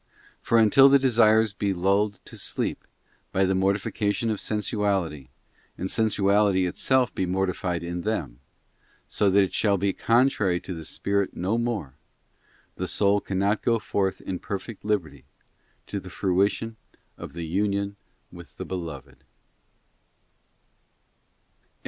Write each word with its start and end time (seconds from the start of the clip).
For 0.41 0.57
until: 0.57 0.89
the 0.89 0.97
desires 0.97 1.53
be 1.53 1.75
lulled 1.75 2.19
to 2.25 2.35
sleep 2.35 2.85
by 3.31 3.45
the 3.45 3.53
mortification 3.53 4.31
of 4.31 4.39
sensuality, 4.41 5.29
and 5.77 5.91
sensuality 5.91 6.65
itself 6.65 7.13
be 7.13 7.27
mortified 7.27 7.83
in 7.83 8.01
them, 8.01 8.39
so 9.07 9.29
that 9.29 9.43
it 9.43 9.53
shall 9.53 9.77
be 9.77 9.93
contrary 9.93 10.59
to 10.61 10.73
the 10.73 10.85
spirit 10.85 11.35
no 11.35 11.59
more, 11.59 11.97
the 12.77 12.87
soul 12.87 13.21
cannot 13.21 13.61
go 13.61 13.77
forth 13.77 14.21
in 14.21 14.39
perfect 14.39 14.83
liberty 14.83 15.25
to 15.85 15.99
the 15.99 16.09
fruition 16.09 16.77
of 17.15 17.33
the 17.33 17.45
union 17.45 17.95
with 18.31 18.57
the 18.57 18.65
Beloved. 18.65 19.23